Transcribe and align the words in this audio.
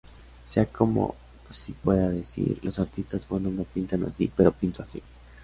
Sea 0.45 0.65
como 0.65 1.13
si 1.51 1.73
pueda 1.73 2.09
decir, 2.09 2.57
'los 2.63 2.79
artistas 2.79 3.27
Buenos 3.27 3.53
no 3.53 3.65
pintan 3.65 4.03
así, 4.05 4.31
pero 4.35 4.51
pinto 4.51 4.81
así. 4.81 4.99